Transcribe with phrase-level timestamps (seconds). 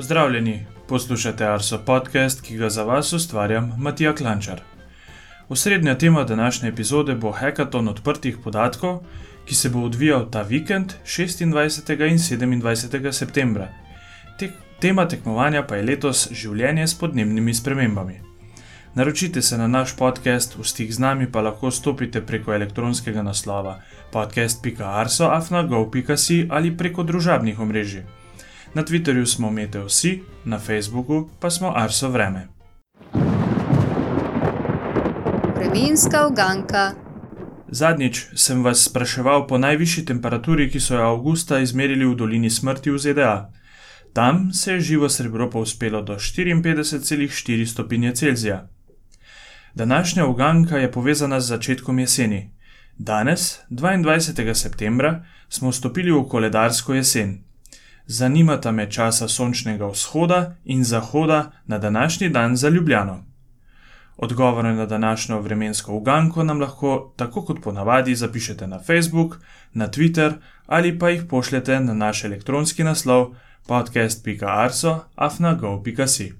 [0.00, 4.60] Pozdravljeni, poslušate Arso podcast, ki ga za vas ustvarjam Matija Klančar.
[5.48, 9.00] Osrednja tema današnje epizode bo hekaton odprtih podatkov,
[9.44, 11.42] ki se bo odvijal ta vikend 26.
[11.44, 11.52] in
[12.62, 13.12] 27.
[13.12, 13.68] septembra.
[14.38, 14.50] Te,
[14.80, 18.20] tema tekmovanja pa je letos življenje s podnebnimi spremembami.
[18.94, 23.80] Naročite se na naš podcast, v stik z nami pa lahko stopite preko elektronskega naslova
[24.12, 28.19] podcast.arso.afnago.si ali preko družabnih omrežij.
[28.74, 32.48] Na Twitterju smo Meteo vsi, na Facebooku pa smo Arso Vreme.
[35.56, 36.94] Vremenska uganka.
[37.68, 42.90] Zadnjič sem vas spraševal po najvišji temperaturi, ki so jo avgusta izmerili v dolini smrti
[42.90, 43.50] v ZDA.
[44.12, 48.68] Tam se je živo srebro povzpelo do 54,4 stopinje Celzija.
[49.74, 52.50] Današnja uganka je povezana z začetkom jeseni.
[52.98, 54.54] Danes, 22.
[54.54, 57.49] septembra, smo vstopili v koledarsko jesen.
[58.10, 63.24] Zanimata me časa sončnega vzhoda in zahoda na današnji dan za Ljubljano.
[64.16, 69.36] Odgovore na današnjo vremensko uganko nam lahko, tako kot ponavadi, zapišete na Facebook,
[69.72, 70.32] na Twitter
[70.66, 73.34] ali pa jih pošljete na naš elektronski naslov
[73.66, 76.32] podcast.arso.afnago.si.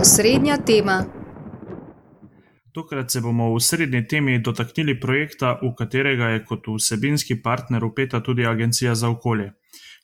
[0.00, 1.04] Osrednja tema.
[2.76, 8.20] Tokrat se bomo v srednji temi dotaknili projekta, v katerega je kot vsebinski partner upeta
[8.20, 9.52] tudi Agencija za okolje.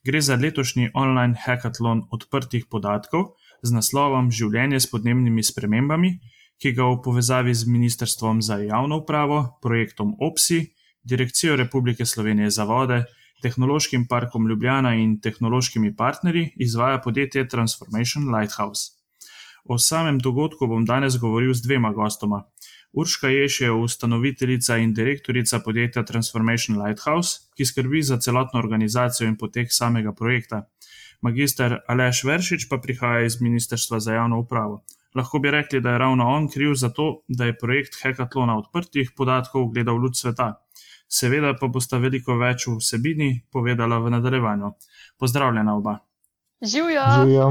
[0.04, 6.14] Gre za letošnji online hackathon odprtih podatkov z naslovom Življenje s podnebnimi spremembami,
[6.56, 10.72] ki ga v povezavi z Ministrstvom za javno upravo, projektom OPSI,
[11.04, 13.02] Direkcijo Republike Slovenije za vode,
[13.42, 18.96] Tehnološkim parkom Ljubljana in tehnološkimi partnerji izvaja podjetje Transformation Lighthouse.
[19.64, 22.42] O samem dogodku bom danes govoril z dvema gostoma.
[22.92, 29.36] Urška Ješ je ustanoviteljica in direktorica podjetja Transformation Lighthouse, ki skrbi za celotno organizacijo in
[29.36, 30.66] potek samega projekta.
[31.22, 34.82] Magister Aleš Veršič pa prihaja iz Ministrstva za javno upravo.
[35.14, 39.10] Lahko bi rekli, da je ravno on kriv za to, da je projekt Hekatlona odprtih
[39.16, 40.64] podatkov gledal luč sveta.
[41.08, 44.72] Seveda pa bosta veliko več v vsebini povedala v nadaljevanju.
[45.18, 45.98] Pozdravljena oba.
[46.62, 47.04] Živijo.
[47.20, 47.50] Živijo.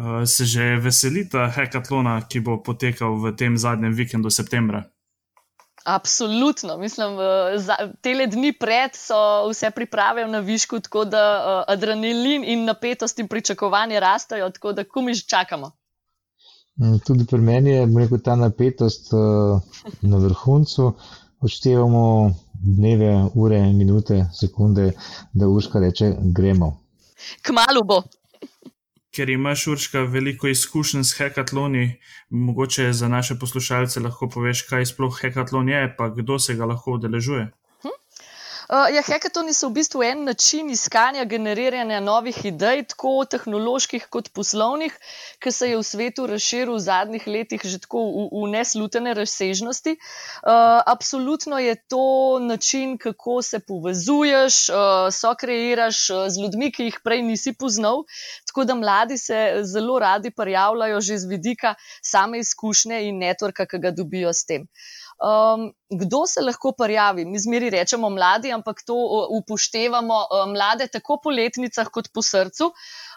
[0.00, 4.86] Uh, se že veselite hekatlona, ki bo potekal v tem zadnjem vikendu septembra?
[5.84, 7.16] Absolutno, mislim,
[8.00, 13.18] te le dni pred so vse priprave na višku, tako da uh, adrenalin in napetost
[13.18, 15.72] in pričakovanje rastejo, tako da kumiž čakamo.
[16.80, 19.60] Mm, tudi pri meni je rekel, ta napetost uh,
[20.00, 20.94] na vrhuncu.
[21.40, 24.92] Odštevamo dneve, ure, minute, sekunde,
[25.32, 26.72] da uška reče: Gremo.
[27.42, 28.02] Kmalu bo
[29.14, 31.86] ker imaš urška veliko izkušenj s hekatloni,
[32.30, 36.98] mogoče za naše poslušalce lahko poveš, kaj sploh hekatlon je, pa kdo se ga lahko
[36.98, 37.50] udeležuje.
[38.70, 44.28] Uh, ja, hekatoni so v bistvu en način iskanja, generiranja novih idej, tako tehnoloških kot
[44.30, 44.94] poslovnih,
[45.42, 49.96] ki se je v svetu razširil v zadnjih letih že tako v, v neslutene razsežnosti.
[49.96, 57.02] Uh, absolutno je to način, kako se povezuješ, uh, so kreiraš z ljudmi, ki jih
[57.02, 58.06] prej nisi poznal.
[58.46, 61.74] Tako da mladi se zelo radi prijavljajo že z vidika
[62.06, 64.70] same izkušnje in networka, ki ga dobijo s tem.
[65.20, 67.24] Um, kdo se lahko prijavi?
[67.24, 68.94] Mi zmeri rečemo mladi, ampak to
[69.36, 72.70] upoštevamo uh, mlade tako po letnicah kot po srcu.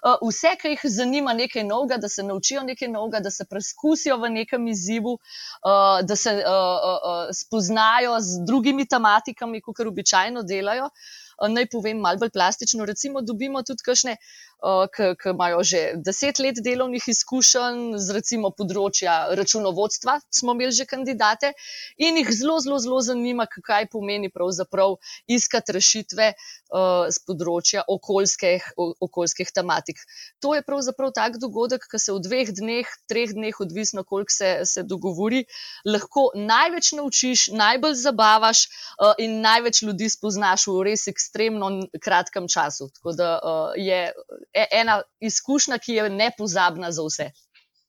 [0.04, 4.18] Uh, vse, ki jih zanima nekaj novega, da se naučijo nekaj novega, da se preizkusijo
[4.20, 10.92] v nekem izzivu, uh, da se uh, uh, spoznajo z drugimi tematikami, kot običajno delajo.
[10.92, 12.86] Uh, naj povem malo bolj plastično.
[12.86, 19.36] Recimo, dobimo tudi kakšne uh, ki imajo že deset let delovnih izkušenj z recimo področja
[19.36, 21.52] računovodstva, smo imeli že kandidate
[22.00, 24.96] in jih zelo, zelo, zelo zanima, kaj pomeni pravzaprav
[25.28, 26.30] iskati rešitve
[27.14, 28.72] z področja okoljskih,
[29.04, 30.00] okoljskih tematik.
[30.42, 34.54] To je pravzaprav tak dogodek, ki se v dveh dneh, treh dneh, odvisno koliko se,
[34.66, 35.44] se dogovori,
[35.86, 38.66] lahko največ naučiš, najbolj zabavaš
[39.20, 41.70] in največ ljudi spoznaš v res ekstremno
[42.02, 42.90] kratkem času.
[42.96, 43.30] Tako da
[43.78, 44.02] je
[44.53, 47.32] E, ena izkušnja, ki je nepozabna za vse,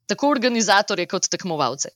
[0.06, 1.88] tako organizatorje kot tekmovalce.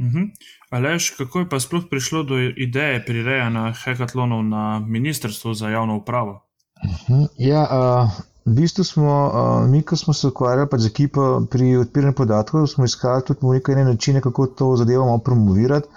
[0.00, 0.22] Mhm.
[0.70, 6.42] Alež, kako je pa sploh prišlo do ideje prirejanja hekatlonov na Ministrstvu za javno upravo?
[6.84, 7.22] Mhm.
[7.38, 8.10] Ja, uh,
[8.44, 12.66] v bistvu smo, uh, mi, ko smo se ukvarjali pač z ekipo pri odpiranju podatkov,
[12.66, 15.88] smo iskali tudi nekaj načine, kako to zadevo promovirati.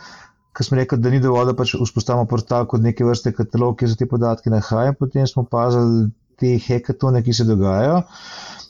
[0.53, 3.91] Ker smo rekli, da ni dovolj, da pač vzpostavimo portal kot neke vrste katalog, kjer
[3.91, 6.09] se te podatke nahajajo, potem smo opazili
[6.39, 8.01] te hekatone, ki se dogajajo.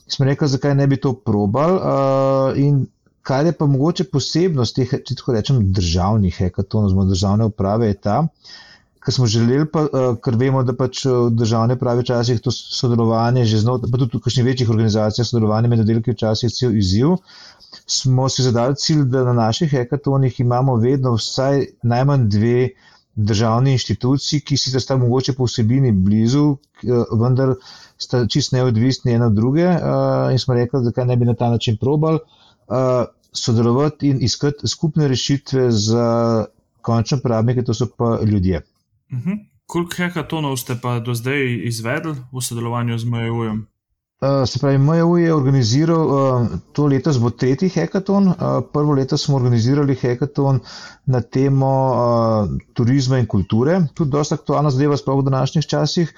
[0.08, 1.76] Smo rekli, zakaj ne bi to probal.
[1.76, 2.86] Uh, in
[3.28, 7.98] kar je pa mogoče posebnost teh, če tako rečem, državnih hekatonov, oziroma državne uprave, je
[8.08, 8.22] ta,
[9.04, 11.04] kar smo želeli, pa, uh, ker vemo, da pač
[11.36, 16.16] državne pravi časih to sodelovanje, znotraj, pa tudi v kakšnih večjih organizacijah, sodelovanje med oddelki
[16.16, 17.18] včasih cel izziv.
[17.88, 22.70] Smo si zadali cilj, da na naših hekatonih imamo vedno vsaj najmanj dve
[23.18, 26.58] državni inštituciji, ki si sta mogoče po vsebini blizu,
[27.18, 27.56] vendar
[27.98, 31.50] sta čist neodvisni ena od druge uh, in smo rekli, zakaj ne bi na ta
[31.50, 32.78] način probal uh,
[33.34, 36.46] sodelovati in iskati skupne rešitve za
[36.82, 38.62] končne uporabnike, to so pa ljudje.
[39.12, 39.38] Uh -huh.
[39.66, 43.66] Koliko hekatonov ste pa do zdaj izvedli v sodelovanju z MJU-jem?
[44.18, 48.28] Uh, se pravi, MJU je organiziral uh, to letos bo tretji hekaton.
[48.28, 48.36] Uh,
[48.74, 50.60] prvo leto smo organizirali hekaton
[51.06, 56.14] na temo uh, turizma in kulture, tudi dosta aktualna zadeva, sploh v današnjih časih,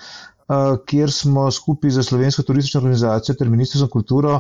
[0.48, 4.40] uh, kjer smo skupaj z Slovensko turistično organizacijo ter Ministrstvo za kulturo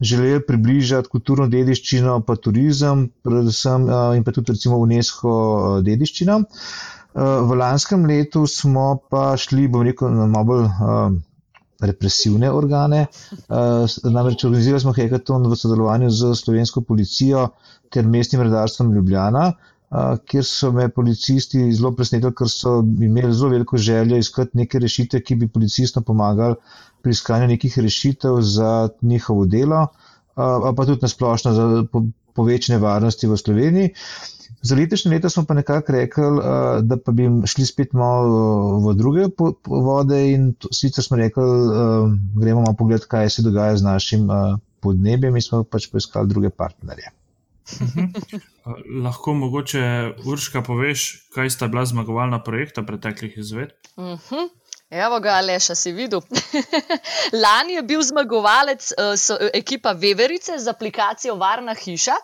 [0.00, 6.38] želeli približati kulturno dediščino, pa turizem, predvsem uh, in pa tudi recimo UNESCO dediščino.
[6.38, 10.64] Uh, v lanskem letu smo pa šli, bom rekel, malo bolj.
[10.70, 11.18] Uh,
[11.80, 13.06] represivne organe.
[13.48, 17.48] Uh, namreč organizirali smo hekaton v sodelovanju z slovensko policijo
[17.90, 23.50] ter mestnim redarstvom Ljubljana, uh, kjer so me policisti zelo presnetili, ker so imeli zelo
[23.56, 26.58] veliko željo iskati neke rešitve, ki bi policistom pomagali
[27.02, 31.68] pri iskanju nekih rešitev za njihovo delo, uh, pa tudi nasplošno za
[32.34, 33.94] povečanje varnosti v Sloveniji.
[34.62, 38.94] Za letošnje leto smo pa nekako rekli, uh, da pa bi šli spet malo v
[38.94, 39.30] druge
[39.66, 44.28] vode in sicer smo rekli, uh, gremo malo pogled, kaj se dogaja z našim
[44.80, 47.12] podnebjem in smo pač poiskali druge partnerje.
[49.04, 49.82] Lahko mogoče
[50.26, 53.70] Urška poveš, kaj sta bila zmagovalna projekta preteklih izvedb?
[53.96, 54.18] Uh mhm.
[54.30, 54.48] -huh.
[54.90, 56.20] Evo ga, Aleša, si videl.
[57.42, 62.16] Lani je bil zmagovalec uh, so, uh, ekipa Weberice z aplikacijo Varna hiša.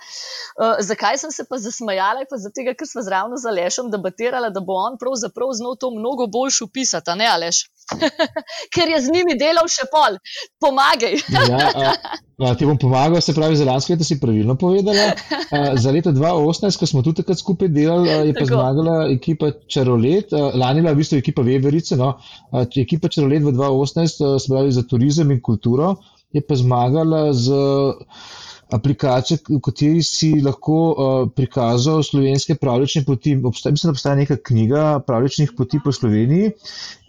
[0.59, 2.27] Uh, zakaj sem se pa zasmajala?
[2.31, 6.27] Pa zato, ker smo zraven z Alešom debatirali, da bo on pravzaprav znal to mnogo
[6.27, 7.69] boljš upisati, ne Aleš?
[8.75, 10.19] ker je z njimi delal še pol.
[10.63, 11.19] Pomagaj.
[11.51, 11.93] ja, a,
[12.49, 15.13] a, ti bom pomagal, se pravi, za lansko leto si pravilno povedala.
[15.15, 18.55] A, za leto 2018, ko smo tudi takrat skupaj delali, a, je pa Tako.
[18.55, 20.35] zmagala ekipa Čarolet.
[20.35, 21.99] A, lani je bila v bistvu ekipa Weberice.
[22.01, 22.17] No.
[22.51, 25.97] A, ekipa Čarolet v 2018, a, se pravi, za turizem in kulturo,
[26.35, 27.63] je pa zmagala z.
[28.67, 30.97] Aplikacija, v kateri si lahko uh,
[31.31, 33.37] prikazal slovenske pravlične poti.
[33.39, 36.51] Obstaja, mislim, da obstaja neka knjiga pravličnih poti po Sloveniji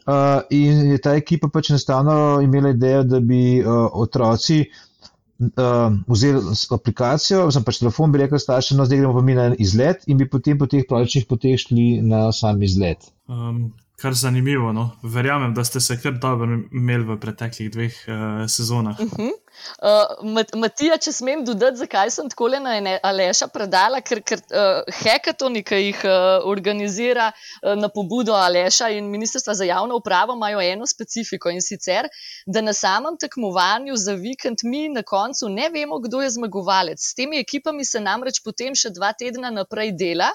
[0.07, 6.53] Uh, in je ta ekipa pač enostavno imela idejo, da bi uh, otroci uh, vzeli
[6.71, 10.21] aplikacijo, sem pač telefon, bi rekel staršem, no zdaj gremo pa mi na izlet in
[10.21, 13.11] bi potem po teh pravičnih poteh šli na sam izlet.
[13.27, 14.71] Um, kar zanimivo.
[14.73, 14.91] No?
[15.03, 18.99] Verjamem, da ste se kar dobro imeli v preteklih dveh uh, sezonah.
[18.99, 19.35] Uh -huh.
[19.81, 24.81] Uh, Matija, če smem dodati, zakaj sem tako le na Aleša predala, ker, ker uh,
[25.01, 30.61] hekatoni, ki jih uh, organizira uh, na pobudo Aleša in Ministrstva za javno upravo, imajo
[30.61, 32.09] eno specifiko in sicer,
[32.45, 37.01] da na samem tekmovanju za vikend mi na koncu ne vemo, kdo je zmagovalec.
[37.01, 40.31] S temi ekipami se namreč potem še dva tedna naprej dela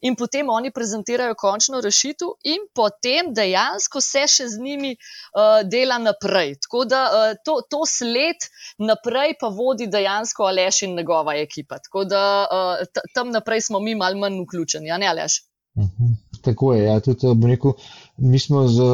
[0.00, 5.98] in potem oni prezentirajo končno rešitev, in potem dejansko se še z njimi uh, dela
[5.98, 6.58] naprej.
[6.66, 8.47] Tako da uh, to, to sled
[8.78, 11.78] naprej pa vodi dejansko Aleš in njegova ekipa.
[11.78, 15.42] Tako da uh, tam naprej smo mi malo manj vključeni, ja, ne Aleš.
[15.78, 16.14] Mhm.
[16.42, 16.84] Tako je.
[16.84, 17.72] Ja, tudi, rekel,
[18.16, 18.84] mi smo z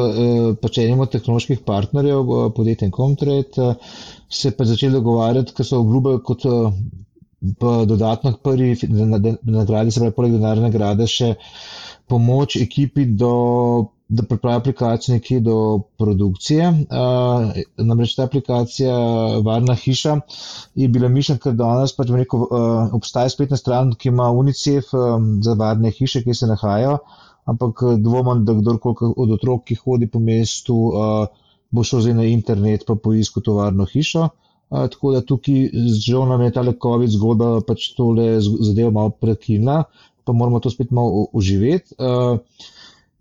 [0.61, 3.75] pač enim od tehnoloških partnerjev, podjetjem Comtrade,
[4.29, 6.45] se pa začeli dogovarjati, ker so obljubili kot
[7.59, 8.77] pa dodatno k prvi
[9.43, 11.35] nagradi, se pravi, poleg denarne nagrade, še
[12.09, 13.31] pomoč ekipi, do,
[14.07, 16.67] da pripravi aplikacijo nekje do produkcije.
[16.69, 18.97] Uh, namreč ta aplikacija
[19.45, 20.19] Varna hiša
[20.75, 25.31] je bila mišljena, ker danes pač rekel, uh, obstaja spletna stran, ki ima UNICEF um,
[25.43, 26.99] za varne hiše, ki se nahajajo,
[27.45, 32.29] ampak dvomam, da kdorkoli od otrok, ki hodi po mestu, uh, bo šel zdaj na
[32.29, 34.29] internet pa poiskal to varno hišo.
[34.69, 35.69] A, tako da tukaj
[36.01, 39.83] žal nam je ta COVID zgodba pač tole zadevo malo prekinila,
[40.25, 41.93] pa moramo to spet malo oživeti.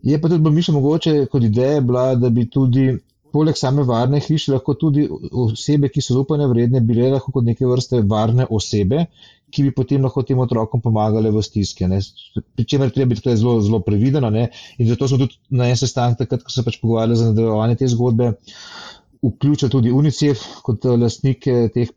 [0.04, 2.90] Je pa tudi mišljeno mogoče kot ideja bila, da bi tudi
[3.34, 5.06] poleg same varne hiše lahko tudi
[5.44, 9.06] osebe, ki so zaupanja vredne, bile lahko kot neke vrste varne osebe,
[9.50, 11.88] ki bi potem lahko tem otrokom pomagale v stiske.
[12.58, 14.48] Pričemer treba biti zelo, zelo prevideno ne?
[14.78, 17.90] in zato smo tudi na en sestanek takrat, ko se pač pogovarjali za nadaljevanje te
[17.90, 18.32] zgodbe,
[19.28, 21.92] vključil tudi UNICEF kot eh, lastnike teh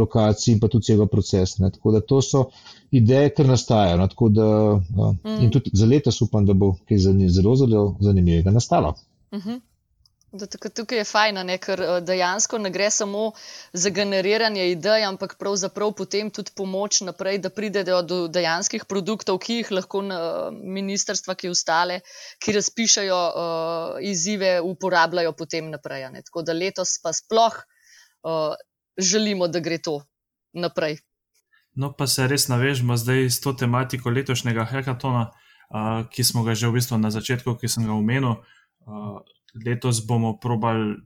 [0.00, 1.62] lokacij in pa tudi celega procesa.
[1.64, 1.70] Ne.
[1.70, 2.44] Tako da to so
[2.90, 3.96] ideje, kar nastajajo.
[3.96, 4.28] No.
[4.28, 4.48] Da,
[5.24, 5.38] mm.
[5.44, 6.98] In tudi za letos upam, da bo kaj
[7.30, 8.94] zelo, zelo zanimivega nastalo.
[10.32, 10.74] Mm -hmm.
[10.74, 13.32] Tukaj je fajn, ne, ker eh, dejansko ne gre samo
[13.72, 19.54] za generiranje idej, ampak pravzaprav potem tudi pomoč naprej, da pridejo do dejanskih produktov, ki
[19.54, 20.02] jih lahko
[20.52, 22.00] ministrstva, ki ostale,
[22.38, 26.10] ki razpišajo uh, izzive, uporabljajo potem naprej.
[26.10, 26.22] Ne.
[26.22, 27.54] Tako da letos pa sploh
[28.22, 28.54] uh,
[28.98, 30.00] želimo, da gre to
[30.52, 30.98] naprej.
[31.74, 36.54] No, pa se res navežemo zdaj s to tematiko letošnjega hekatona, uh, ki smo ga
[36.54, 38.42] že v bistvu na začetku, ki sem ga omenil.
[38.86, 39.20] Uh,
[39.54, 40.96] letos bomo probali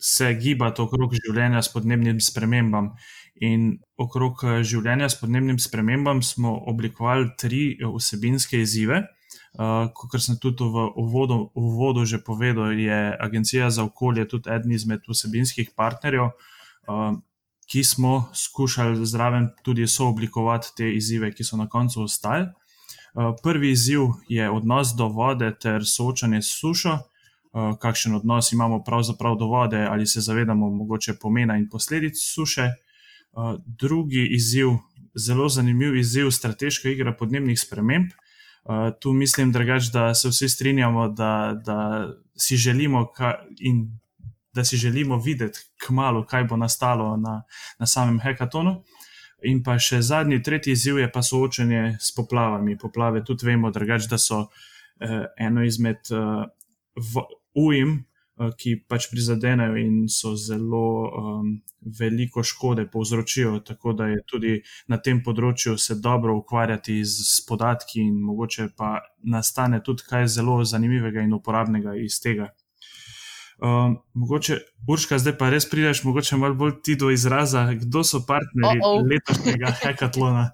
[0.00, 2.94] se gibati okrog življenja s podnebnim spremembam.
[3.44, 9.04] In okrog eh, življenja s podnebnim spremembam smo oblikovali tri vsebinske izzive.
[9.50, 14.46] Uh, kot sem tudi v uvodu, v uvodu že povedal, je Agencija za okolje tudi
[14.46, 17.18] eden izmed vsebinskih partnerjev, uh,
[17.66, 22.46] ki smo skušali zraven tudi sooblikovati te izzive, ki so na koncu ostali.
[22.46, 27.00] Uh, prvi izziv je odnos do vode ter soočanje s sušo.
[27.50, 32.62] Eh, kakšen odnos imamo pravzaprav do vode, ali se zavedamo mogoče pomena in posledic suše.
[32.62, 32.74] Eh,
[33.66, 34.68] drugi izziv,
[35.14, 38.06] zelo zanimiv izziv, strateška igra podnebnih sprememb.
[38.06, 43.08] Eh, tu mislim, drugač, da se vsi strinjamo, da, da si želimo
[43.58, 43.98] in
[44.52, 47.42] da si želimo videti, kmalo, kaj bo nastalo na,
[47.78, 48.82] na samem hekatonu.
[49.42, 52.78] In pa še zadnji, tretji izziv je pa soočanje s poplavami.
[52.78, 54.46] Poplave tudi vemo, drugač, da so
[55.00, 56.44] eh, eno izmed eh,
[57.54, 57.96] ujm,
[58.40, 61.50] eh, ki pač prizadenejo in so zelo um,
[62.00, 63.58] veliko škode povzročijo.
[63.66, 68.70] Tako da je tudi na tem področju se dobro ukvarjati z, z podatki, in mogoče
[68.76, 72.50] pa nastane tudi kaj zelo zanimivega in uporabnega iz tega.
[73.60, 74.56] Um, mogoče,
[74.88, 78.94] Urška, zdaj pa res prideš, mogoče malo bolj ti do izraza, kdo so partnerji oh
[78.96, 79.08] -oh.
[79.10, 80.50] letošnjega hekatlona.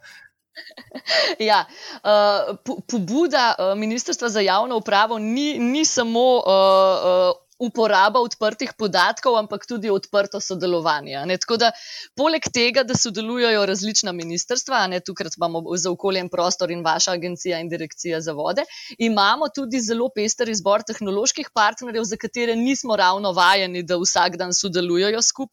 [1.38, 1.64] Ja,
[2.04, 2.56] uh,
[2.90, 9.64] pobuda uh, Ministrstva za javno upravo ni, ni samo uh, uh, uporaba odprtih podatkov, ampak
[9.66, 11.22] tudi odprto sodelovanje.
[11.40, 11.70] Tako da,
[12.16, 17.16] poleg tega, da sodelujejo različna ministrstva, ne tukaj imamo za okolje in prostor in vaša
[17.16, 18.64] agencija in direkcija za vode,
[18.98, 24.52] imamo tudi zelo pester izbor tehnoloških partnerjev, za katere nismo ravno vajeni, da vsak dan
[24.54, 25.46] sodelujejo skupaj.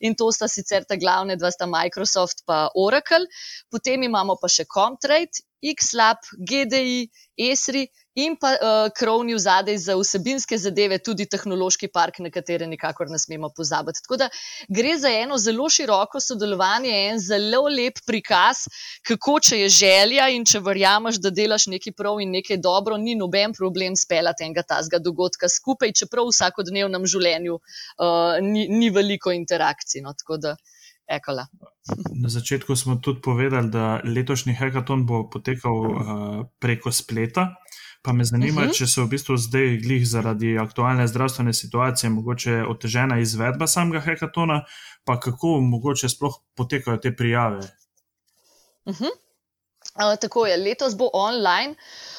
[0.00, 3.26] In to sta sicer ta glavne dva, sta Microsoft in Oracle,
[3.70, 7.84] potem imamo pa še Comtrade, XLab, GDI, ESRI
[8.24, 13.18] in pa uh, krovni vzadej za vsebinske zadeve, tudi tehnološki park, na katere nikakor ne
[13.18, 14.02] smemo pozabiti.
[14.04, 14.28] Tako da
[14.68, 18.64] gre za eno zelo široko sodelovanje, en zelo lep prikaz,
[19.06, 23.16] kako če je želja in če verjameš, da delaš nekaj prav in nekaj dobro, ni
[23.18, 29.32] noben problem speljati enega tazga dogodka skupaj, čeprav v vsakodnevnem življenju uh, ni, ni veliko
[29.36, 30.04] interakcij.
[30.04, 30.14] No,
[31.10, 31.48] Ekola.
[32.14, 35.96] Na začetku smo tudi povedali, da letošnji hekaton bo potekal uh,
[36.62, 37.48] preko spleta.
[38.02, 38.70] Pa me zanima, uh mhm.
[38.70, 38.78] -huh.
[38.78, 44.64] če se v bistvu zdaj, glih zaradi aktualne zdravstvene situacije, mogoče otežena izvedba samega hekatona,
[45.04, 47.60] pa kako mogoče sploh potekajo te prijave.
[48.84, 49.10] Uh -huh.
[49.94, 51.74] uh, tako je, letos bo online.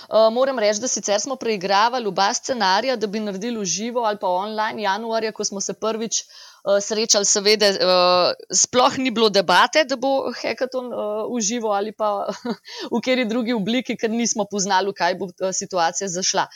[0.10, 4.18] Uh, moram reči, da sicer smo preigravali oba scenarija, da bi naredili v živo ali
[4.22, 6.51] pa online januarja, ko smo se prvič uh, uh,
[6.82, 12.30] srečali, seveda, uh, sploh ni bilo debate, da bo hekaton uh, uživo ali pa
[12.94, 16.48] v kateri drugi obliki, ker nismo poznali, kaj bo situacija zašla.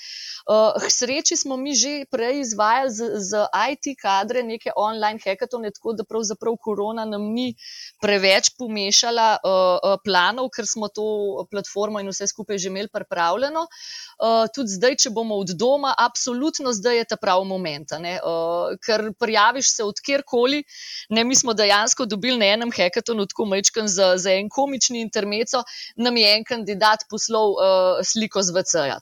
[0.46, 5.96] Uh, sreči smo mi že prej izvajali z, z IT kadre neke online hekatone, tako
[5.98, 7.56] da pravzaprav korona nam ni
[7.98, 13.66] preveč pomešala uh, planov, ker smo to platformo in vse skupaj že imeli pripravljeno.
[13.66, 19.10] Uh, tudi zdaj, če bomo od doma, absolutno zdaj je ta pravi moment, uh, ker
[19.18, 20.62] prijaviš se od kjerkoli.
[21.10, 25.66] Ne, mi smo dejansko dobili na enem hekatonu, tako mečken za, za en komični intermeco,
[25.98, 29.02] nam je en kandidat poslal uh, sliko z VC-ja.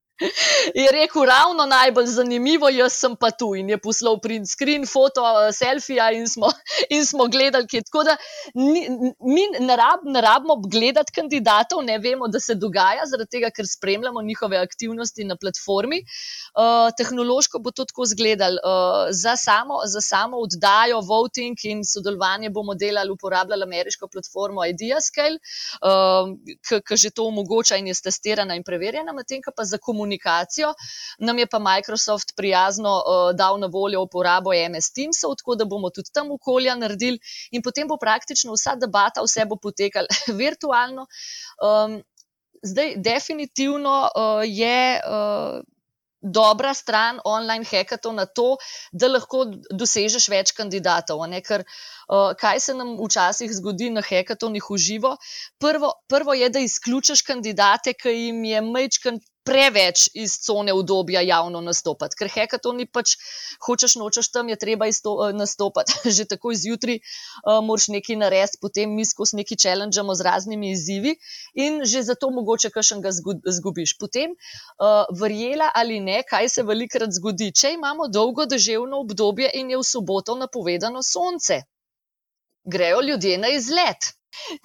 [0.75, 5.23] Je rekel, ravno najbolj zanimivo, jaz sem pa tu in je poslal print screen, foto,
[5.25, 6.51] eh, selfija in smo,
[6.95, 7.81] in smo gledali, kje.
[7.87, 8.15] Tako da
[8.53, 8.85] ni,
[9.19, 13.67] mi ne, rab, ne rabimo gledati kandidatov, ne vemo, da se dogaja, zaradi tega, ker
[13.67, 16.03] spremljamo njihove aktivnosti na platformi.
[16.51, 18.61] Uh, tehnološko bo to tako izgledalo.
[18.61, 19.35] Uh, za,
[19.93, 25.37] za samo oddajo, voting in sodelovanje bomo delali, uporabljali ameriško platformo Ideascale,
[25.81, 26.29] uh,
[26.87, 30.73] ki že to omogoča in je testirana in preverjena, medtem pa za komunikacijo komunikacijo.
[31.19, 35.89] Nam je pa Microsoft prijazno uh, dal na voljo uporabo MS Teamsov, tako da bomo
[35.89, 37.19] tudi tam okolja naredili
[37.51, 40.07] in potem bo praktično vsa debata, vse bo potekalo
[40.41, 41.07] virtualno.
[41.61, 42.01] Um,
[42.63, 45.01] zdaj, definitivno uh, je.
[45.05, 45.61] Uh,
[46.23, 48.57] Dobra stran online hekatona je to,
[48.93, 49.39] da lahko
[49.73, 51.23] dosežeš več kandidatov.
[51.41, 55.15] Ker, uh, kaj se nam včasih zgodi na hekatonih v živo?
[55.57, 61.61] Prvo, prvo je, da izključiš kandidate, ki jim je mečkan preveč iz cone udobja javno
[61.61, 63.15] nastopati, ker hekatoni pač
[63.65, 65.97] hočeš, nočeš tam, je treba isto, uh, nastopati.
[66.17, 71.15] Že tako izjutri uh, moraš nekaj narediti, potem mi skozi neki challengemo z raznimi izzivi
[71.53, 73.11] in že zato mogoče kakšnega
[73.57, 73.97] zgubiš.
[73.99, 79.73] Potem, uh, verjela ali ne, kaj se velikrat zgodi, če imamo dolgo deževno obdobje in
[79.73, 81.63] je v soboto napovedano sonce.
[82.63, 84.13] Grejo ljudje na izlet.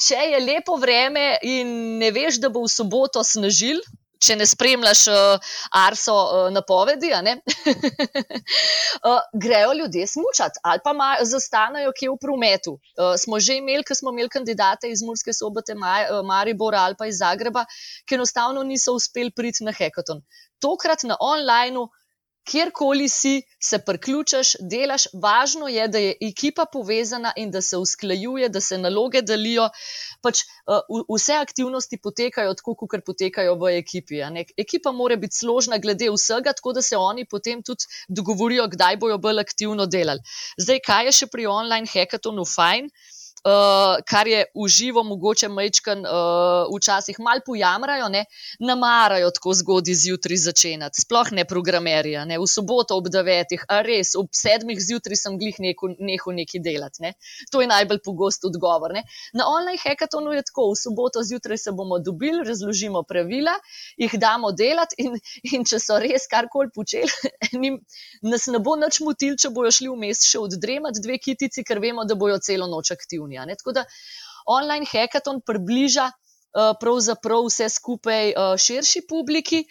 [0.06, 3.80] Če je lepo vreme in ne veš, da bo v soboto snežil,
[4.26, 7.20] če ne spremljaš uh, arso uh, napovedi, uh,
[9.44, 12.76] grejo ljudje smučati ali pa ma, zastanejo kje v prometu.
[12.76, 16.98] Uh, smo že imeli, ker smo imeli kandidate iz Murske sobote, Maj, uh, Maribora ali
[16.98, 17.66] pa iz Zagreba,
[18.06, 20.22] ki enostavno niso uspeli priti na hekaton.
[20.62, 21.88] Tokrat na onlineu
[22.50, 25.06] kjerkoli si, se priključiš, delaš.
[25.22, 29.68] Važno je, da je ekipa povezana in da se usklajuje, da se naloge delijo.
[30.22, 34.22] Pač, uh, vse aktivnosti potekajo tako, kot potekajo v ekipi.
[34.56, 39.18] Ekipa mora biti složna glede vsega, tako da se oni potem tudi dogovorijo, kdaj bojo
[39.18, 40.22] bolj aktivno delali.
[40.58, 42.90] Zdaj, kaj je še pri online hackatonu fajn?
[42.90, 43.15] uh,
[44.10, 50.36] kar je v živo, mogoče majčkan, uh, včasih malo pojamrajo, ne marajo tako zgodaj zjutraj
[50.36, 55.38] začenjati, sploh ne programerija, ne v soboto ob devetih, a res ob sedmih zjutraj sem
[55.38, 57.02] glih nehal nekaj delati.
[57.04, 57.12] Ne?
[57.52, 58.94] To je najbolj pogost odgovor.
[58.96, 59.04] Ne?
[59.34, 63.54] Na online hackatonu je tako, v soboto zjutraj se bomo dobili, razložimo pravila,
[63.96, 65.14] jih damo delati in,
[65.52, 67.10] in če so res karkoli počeli,
[68.32, 72.04] nas ne bo nič motil, če bojo šli vmes še oddremati dve kitici, ker vemo,
[72.04, 73.35] da bojo celo noč aktivni.
[73.58, 73.84] Tako da
[74.46, 79.64] online hackathon približa uh, pravzaprav vse skupaj uh, širši publiki.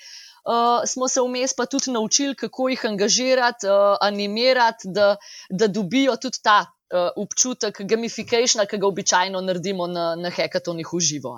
[0.46, 5.16] Uh, smo se vmes pa tudi naučili, kako jih angažirati, uh, animirati, da,
[5.50, 11.00] da dobijo tudi ta uh, občutek gamification, ki ga običajno naredimo na, na hackathonih v
[11.00, 11.34] živo.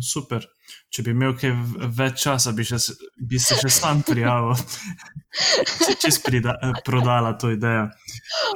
[0.00, 0.46] Super.
[0.88, 1.50] Če bi imel kaj
[1.92, 2.78] več časa, bi, še,
[3.20, 4.54] bi se še sam prijavil,
[6.00, 6.22] če si
[6.86, 7.90] prodala to idejo.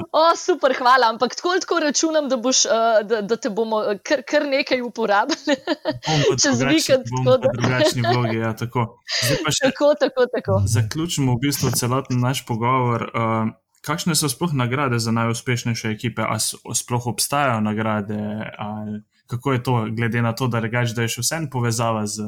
[0.08, 1.11] O, super, hvala.
[1.12, 5.58] Ampak tako, tako računam, da, boš, uh, da, da te bomo kar, kar nekaj uporabljali.
[6.40, 7.11] Čez vikend.
[7.12, 7.52] Tako da.
[7.58, 8.87] Drugačni vlogi, ja, tako.
[9.12, 10.58] Še, tako, tako, tako.
[10.64, 13.10] Zaključimo v bistvu celoten naš pogovor.
[13.12, 13.52] Uh,
[13.84, 16.25] kakšne so sploh nagrade za najuspešnejše ekipe?
[16.25, 16.41] Ali
[16.80, 18.17] sploh obstajajo nagrade?
[18.56, 22.25] Ali kako je to, glede na to, da regaš, da je še vsem povezava z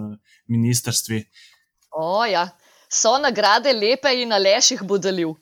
[0.52, 1.24] ministrstvi?
[1.96, 2.50] O, ja.
[2.90, 5.36] So nagrade lepe in aleš jih bo delil.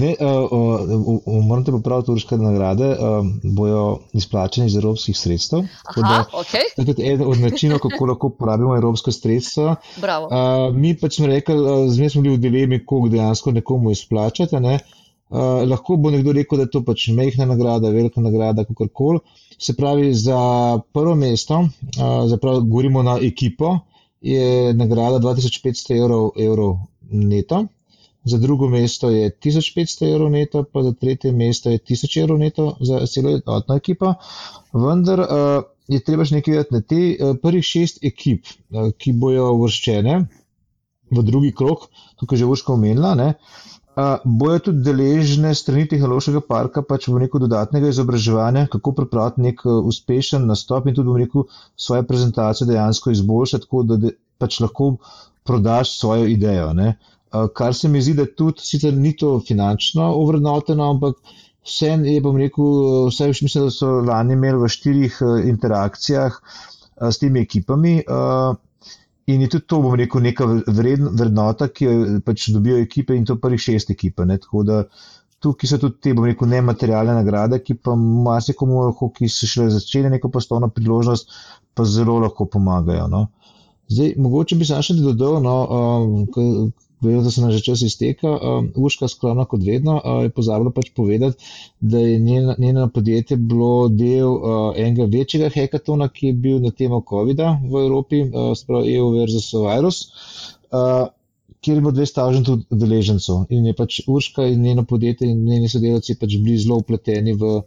[0.00, 3.82] ne, uh, uh, uh, morate pa prav turške nagrade, uh, bojo
[4.16, 5.66] izplačene iz evropskih sredstev.
[5.92, 6.72] Aha, okay.
[6.76, 9.76] To je eden od načinov, kako lahko uporabimo evropske sredstva.
[10.00, 14.64] Uh, mi pač smo rekli, uh, zmeraj smo bili v dilemi, koliko dejansko nekomu izplačati.
[14.64, 14.80] Ne?
[14.80, 18.86] Uh, Uh, lahko bo nekdo rekel, da je to pač mehna nagrada, velika nagrada, kako
[18.88, 19.20] koli.
[19.60, 20.38] Se pravi, za
[20.96, 23.74] prvo mesto, uh, zapravo, govorimo na ekipo,
[24.24, 26.78] je nagrada 2500 evrov, evrov
[27.10, 27.66] neto,
[28.24, 32.76] za drugo mesto je 1500 evrov neto, pa za tretje mesto je 1000 evrov neto
[32.80, 34.14] za celo enotno ekipo.
[34.72, 35.28] Vendar uh,
[35.88, 40.18] je treba še nekaj vedeti na te uh, prvih šest ekip, uh, ki bojo uvrščene
[41.08, 41.88] v drugi krok,
[42.20, 43.14] tukaj že Urška omenila.
[43.16, 43.68] Uh,
[44.24, 50.46] bojo tudi deležne strani tehnološkega parka pač v neko dodatnega izobraževanja, kako pripraviti nek uspešen
[50.46, 54.92] nastop in tudi v neko svojo prezentacijo dejansko izboljšati, tako da de, pač lahko
[55.48, 56.72] prodaš svojo idejo.
[56.78, 56.94] Ne.
[57.54, 61.18] Kar se mi zdi, da tudi sicer ni to finančno ovrednoteno, ampak
[61.66, 65.18] vse je, bom rekel, vse več mislim, da so lani imeli v štirih
[65.50, 66.38] interakcijah
[67.10, 67.98] s temi ekipami.
[69.28, 73.26] In je tudi to, bom rekel, neka vredn, vrednota, ki jo pač dobijo ekipe in
[73.28, 74.24] to prvih šest ekipe.
[74.28, 74.38] Ne?
[74.40, 74.78] Tako da
[75.44, 78.86] tukaj so tudi te, bom rekel, nematerialne nagrade, ki pa marsikomu,
[79.16, 81.36] ki se šele začne neko poslovno priložnost,
[81.76, 83.04] pa zelo lahko pomagajo.
[83.12, 83.26] No?
[83.92, 85.58] Zdaj, mogoče bi se še dodal, no,
[87.00, 88.28] Vem, da se nam že čas izteka.
[88.28, 91.44] Um, Urška, skromna kot vedno, uh, je pozabila pač povedati,
[91.80, 96.70] da je njeno, njeno podjetje bilo del uh, enega večjega hekatona, ki je bil na
[96.70, 100.00] temo COVID-a v Evropi, uh, spravo EU versus virus,
[100.72, 101.06] uh,
[101.60, 103.46] kjer je bilo 200 udeležencev.
[103.54, 107.60] In je pač Urška in njeno podjetje in njeni sodelavci pač bili zelo upleteni v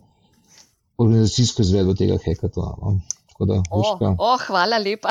[0.98, 2.76] organizacijsko izvedbo tega hekatona.
[2.82, 3.00] No.
[3.42, 5.10] Da, oh, oh, hvala lepa.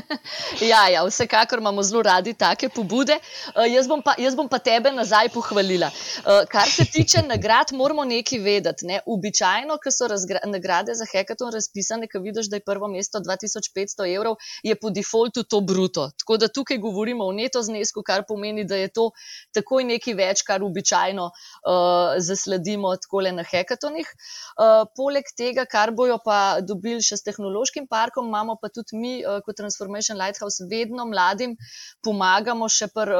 [0.70, 3.18] ja, ja, vsekakor imamo zelo radi take pobude.
[3.52, 5.90] Uh, jaz, bom pa, jaz bom pa tebe nazaj pohvalila.
[6.24, 8.86] Uh, kar se tiče nagrad, moramo nekaj vedeti.
[8.88, 9.00] Ne?
[9.06, 10.08] Običajno, ko so
[10.46, 15.44] nagrade za hekaton razpisane, ko vidiš, da je prvo mesto 2500 evrov, je po defaultu
[15.44, 16.08] to bruto.
[16.18, 19.10] Tako da tukaj govorimo o neto znesku, kar pomeni, da je to
[19.52, 24.08] takoj nekaj več, kar običajno uh, zasledimo takole na hekatonih.
[24.56, 28.96] Uh, poleg tega, kar bojo pa dobili še s tehnologijo, tehnološkim parkom, imamo pa tudi
[28.96, 31.56] mi, kot Transformation Lighthouse, vedno mladim
[32.04, 33.16] pomagamo še pri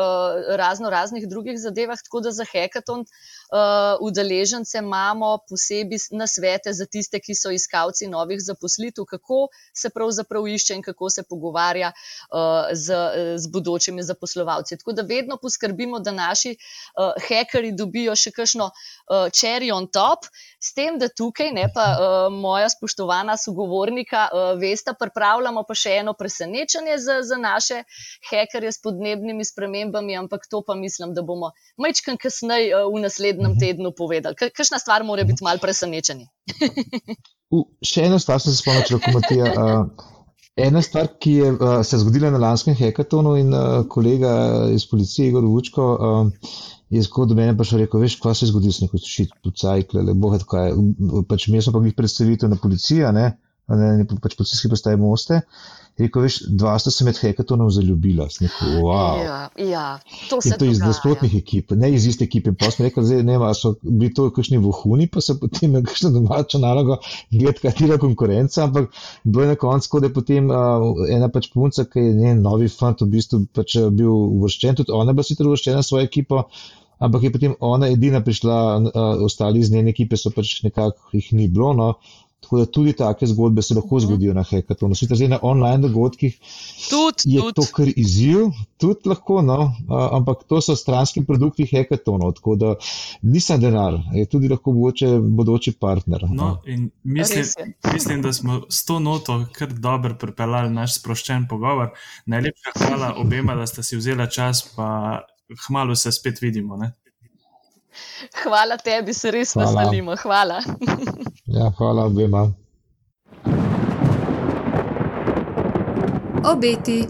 [0.56, 3.04] razno raznih drugih zadevah, tako da za hekaton
[4.00, 10.46] udeležence imamo posebej na svete za tiste, ki so iskalci novih zaposlitev, kako se pravzaprav
[10.46, 11.92] išče in kako se pogovarja
[12.72, 12.94] z,
[13.36, 14.78] z bodočimi zaposlovalci.
[14.78, 16.54] Tako da vedno poskrbimo, da naši
[17.26, 18.70] hekerji dobijo še kakšno
[19.34, 24.19] cherry on top, s tem, da tukaj, ne pa moja spoštovana sogovornika,
[24.61, 27.83] veste, pripravljamo pa še eno presenečenje za, za naše
[28.30, 33.94] hekerje s podnebnimi spremembami, ampak to pa mislim, da bomo majčkam kasneje v naslednjem tednu
[33.96, 34.38] povedali.
[34.38, 36.28] Kakšna stvar mora biti mal presenečenje?
[37.54, 39.52] uh, še eno stvar sem se spomnil, lahko Matija.
[39.52, 40.09] Uh,
[40.66, 44.35] ena stvar, ki je uh, se zgodila na lanskem hekatonu in uh, kolega
[44.74, 46.52] iz policije, Igor Vučko, uh,
[46.90, 49.35] je tako do mene prišel in rekel, veš, kaj se je zgodilo s neko šit,
[49.44, 50.74] pucajkle, le bohe, kaj.
[51.28, 53.30] Pač mi smo pa jih predstavitev na policijo, ne,
[53.76, 55.42] ne, ne pač policijski postaje moste.
[56.00, 58.24] Rekel, veš, dva sta se med hekatonom zaljubila.
[58.40, 59.18] Rekel, wow.
[59.20, 59.85] Ja, ja,
[60.30, 60.59] to se je.
[60.62, 62.54] To iz nasprotnih ekip, ne iz iste ekipe.
[62.56, 65.88] Pa smo rekli, zdaj ne vem, so bili to kakšni vohuni, pa so potem imeli
[65.90, 67.00] kakšno domačo nalogo,
[67.35, 68.90] gled, katera konkurenca, ampak
[69.24, 72.70] bilo je na koncu, da je potem uh, ena pač punca, ki je njen novi
[72.72, 76.46] fant v bistvu pač bil uvrščen, tudi ona pa si tudi uvrščena svojo ekipo
[77.00, 81.33] ampak je potem ona edina prišla, uh, ostali iz njene ekipe so pač nekako jih
[81.33, 81.72] ni bilo.
[81.72, 81.94] No.
[82.50, 84.06] Tako da tudi take zgodbe se lahko mhm.
[84.06, 84.94] zgodijo na hekatonu.
[84.94, 86.38] Sicer zdaj na online dogodkih
[86.90, 87.54] tud, je tud.
[87.54, 92.74] to kar izziv, tudi lahko, no, ampak to so stranski produkti hekatonov, tako da
[93.22, 96.26] nisem denar, je tudi lahko bodoče, bodoči partner.
[96.30, 97.46] No, in mislim,
[97.92, 101.94] mislim, da smo s to noto kar dobro pripeljali naš sproščen pogovor.
[102.26, 105.20] Najlepša hvala obema, da ste si vzela čas, pa
[105.68, 106.76] hmalo se spet vidimo.
[106.76, 106.96] Ne?
[108.42, 110.16] Hvala tebi, se res veselimo.
[110.22, 110.62] Hvala.
[111.50, 112.52] ja, hvala obema.
[116.44, 117.04] Obeti.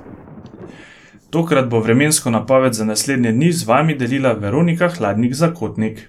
[1.30, 6.08] Tokrat bo vremensko napoved za naslednje dni z vami delila Veronika Hladnik Zakotnik.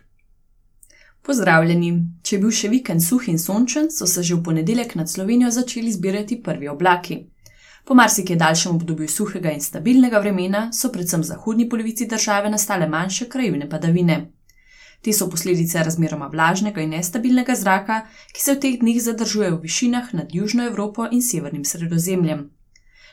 [1.21, 1.91] Pozdravljeni.
[2.23, 5.51] Če je bil še vikend suh in sončen, so se že v ponedeljek nad Slovenijo
[5.51, 7.19] začeli zbirati prvi oblaki.
[7.85, 12.87] Po marsikaj daljšem obdobju suhega in stabilnega vremena so predvsem v zahodni polovici države nastale
[12.87, 14.17] manjše krajivne padavine.
[15.01, 18.01] Te so posledice razmeroma vlažnega in nestabilnega zraka,
[18.33, 22.49] ki se v teh dneh zadržuje v višinah nad Južno Evropo in severnim sredozemljem.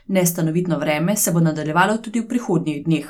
[0.09, 3.09] Nestanovitno vreme se bo nadaljevalo tudi v prihodnjih dneh.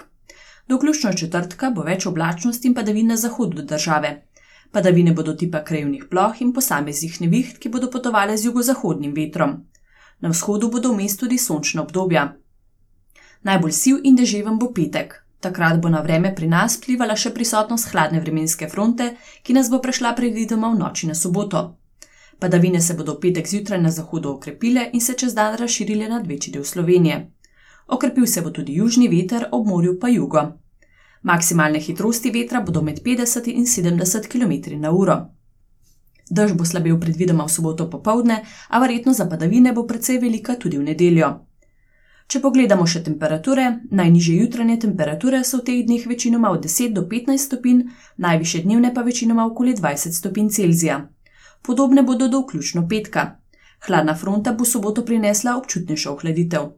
[0.69, 4.23] Do ključno četrtka bo več oblačnosti in padavin na zahodu države.
[4.73, 9.63] Padavine bodo tipa krajivnih ploh in posameznih neviht, ki bodo potovale z jugozahodnim vetrom
[10.21, 12.35] na vzhodu bodo vmes tudi sončna obdobja.
[13.43, 15.15] Najbolj siv in deževen bo petek.
[15.41, 19.79] Takrat bo na vreme pri nas plivala še prisotnost hladne vremenske fronte, ki nas bo
[19.79, 21.79] prešla predvidoma v noči na soboto.
[22.39, 26.27] Padavine se bodo v petek zjutraj na zahodu okrepile in se čez dan razširile nad
[26.27, 27.31] večji del Slovenije.
[27.87, 30.43] Okrepil se bo tudi južni veter, ob morju pa jugo.
[31.23, 35.19] Maksimalne hitrosti vetra bodo med 50 in 70 km/h.
[36.31, 40.79] Dež bo slabel predvidoma v soboto popovdne, a verjetno za padavine bo precej velika tudi
[40.79, 41.48] v nedeljo.
[42.29, 43.63] Če pogledamo še temperature,
[43.99, 47.79] najnižje jutranje temperature so v teh dneh večinoma od 10 do 15 stopinj,
[48.21, 50.99] najviše dnevne pa večinoma okoli 20 stopinj Celzija.
[51.65, 53.25] Podobne bodo do vključno petka.
[53.89, 56.69] Hladna fronta bo soboto prinesla občutnejšo ohladitev.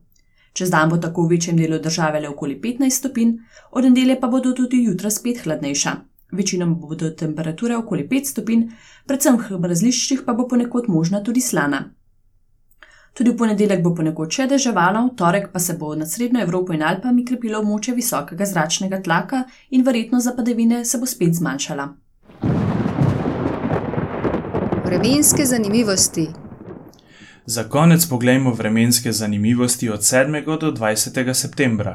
[0.54, 3.36] Čez dan bo tako v večjem delu države le okoli 15 stopinj,
[3.72, 5.96] od nedelje pa bodo tudi jutra spet hladnejša.
[6.30, 8.68] Večinoma bodo temperature okoli 5 stopinj,
[9.06, 11.88] predvsem v mrzliščih pa bo ponekod možna tudi slana.
[13.20, 16.72] Tudi v ponedeljek bo ponekod še deževalo, v torek pa se bo nad Srednjo Evropo
[16.72, 19.42] in Alpami krepilo območje visokega zračnega tlaka
[19.76, 21.84] in verjetnost za padavine se bo spet zmanjšala.
[24.86, 26.24] Vremenske zanimivosti.
[27.44, 30.40] Za konec poglejmo vremenske zanimivosti od 7.
[30.64, 31.34] do 20.
[31.34, 31.94] septembra.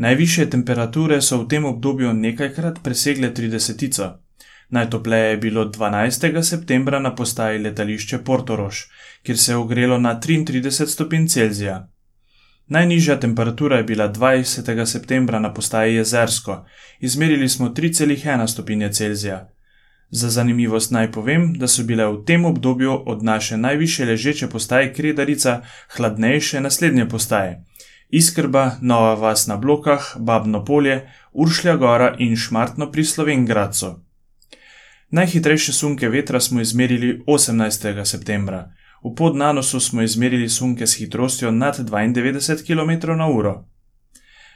[0.00, 4.19] Najvišje temperature so v tem obdobju nekajkrat presegle 30.
[4.70, 6.42] Najtopleje je bilo 12.
[6.42, 8.76] septembra na postaji letališče Portorož,
[9.22, 11.88] kjer se je ogrelo na 33 stopinj Celzija.
[12.66, 14.84] Najnižja temperatura je bila 20.
[14.86, 16.66] septembra na postaji Jezersko,
[17.00, 19.48] izmerili smo 3,1 stopinje Celzija.
[20.10, 24.92] Za zanimivost naj povem, da so bile v tem obdobju od naše najviše ležeče postaje
[24.94, 25.62] Kredarica
[25.96, 27.64] hladnejše naslednje postaje.
[28.08, 34.09] Iskrba, Nova vas na blokah, Babno polje, Uršlja gora in Šmartno pri Slovengradcu.
[35.12, 38.04] Najhitrejše sunke vetra smo izmerili 18.
[38.04, 38.72] septembra,
[39.04, 43.64] v podnanosu smo izmerili sunke s hitrostjo nad 92 km/h.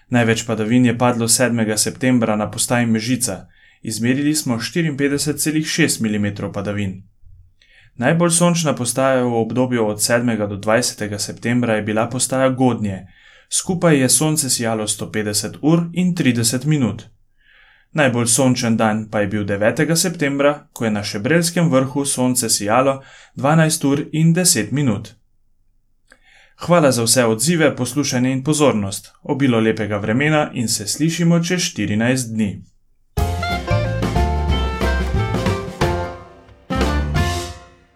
[0.09, 1.77] Največ padavin je padlo 7.
[1.77, 3.47] septembra na postaji Mežica,
[3.83, 7.03] izmerili smo 54,6 mm padavin.
[7.95, 10.49] Najbolj sončna postaja v obdobju od 7.
[10.49, 11.19] do 20.
[11.19, 13.07] septembra je bila postaja Godnje,
[13.51, 17.03] skupaj je sonce sijalo 150 ur in 30 minut.
[17.94, 19.96] Najbolj sončen dan pa je bil 9.
[19.96, 23.02] septembra, ko je na Šebrelskem vrhu sonce sijalo
[23.37, 25.14] 12 ur in 10 minut.
[26.57, 32.35] Hvala za vse odzive, poslušanje in pozornost, obilo lepega vremena in se slišimo čez 14
[32.35, 32.64] dni.